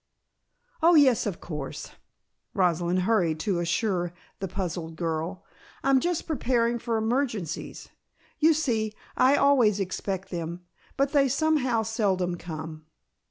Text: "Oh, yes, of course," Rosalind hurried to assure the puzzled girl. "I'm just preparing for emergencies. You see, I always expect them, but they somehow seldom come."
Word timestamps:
"Oh, 0.81 0.95
yes, 0.95 1.27
of 1.27 1.39
course," 1.39 1.91
Rosalind 2.55 3.03
hurried 3.03 3.39
to 3.41 3.59
assure 3.59 4.13
the 4.39 4.47
puzzled 4.47 4.95
girl. 4.95 5.45
"I'm 5.83 5.99
just 5.99 6.25
preparing 6.25 6.79
for 6.79 6.97
emergencies. 6.97 7.87
You 8.39 8.55
see, 8.55 8.95
I 9.15 9.35
always 9.35 9.79
expect 9.79 10.31
them, 10.31 10.65
but 10.97 11.11
they 11.11 11.27
somehow 11.27 11.83
seldom 11.83 12.35
come." 12.35 12.87